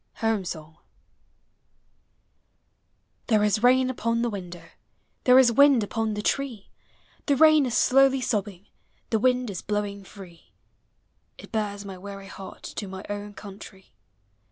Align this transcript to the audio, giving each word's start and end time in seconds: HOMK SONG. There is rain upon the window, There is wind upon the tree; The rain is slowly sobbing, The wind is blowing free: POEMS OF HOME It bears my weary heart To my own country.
HOMK 0.15 0.47
SONG. 0.47 0.77
There 3.27 3.43
is 3.43 3.61
rain 3.61 3.87
upon 3.87 4.23
the 4.23 4.31
window, 4.31 4.67
There 5.25 5.37
is 5.37 5.51
wind 5.51 5.83
upon 5.83 6.15
the 6.15 6.23
tree; 6.23 6.71
The 7.27 7.35
rain 7.35 7.67
is 7.67 7.77
slowly 7.77 8.19
sobbing, 8.19 8.65
The 9.11 9.19
wind 9.19 9.51
is 9.51 9.61
blowing 9.61 10.03
free: 10.03 10.53
POEMS 10.53 10.53
OF 10.55 11.37
HOME 11.37 11.37
It 11.45 11.51
bears 11.51 11.85
my 11.85 11.97
weary 11.99 12.25
heart 12.29 12.63
To 12.63 12.87
my 12.87 13.05
own 13.11 13.35
country. 13.35 13.93